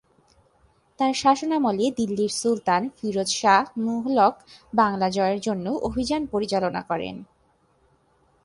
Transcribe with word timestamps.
তার 0.99 1.13
শাসনামলে 1.13 1.85
দিল্লীর 1.97 2.33
সুলতান 2.41 2.81
ফিরোজ 2.97 3.29
শাহ 3.41 3.63
তুঘলক 3.75 4.33
বাংলা 4.73 5.07
জয়ের 5.09 5.39
জন্য 5.41 5.65
অভিযান 5.83 6.21
পরিচালনা 6.25 6.81
করেন। 6.81 7.15